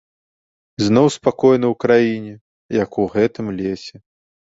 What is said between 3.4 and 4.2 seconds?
лесе.